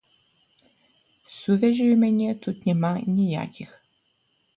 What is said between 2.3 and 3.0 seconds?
тут няма